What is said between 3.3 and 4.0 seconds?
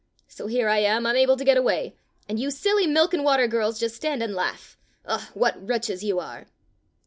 girls just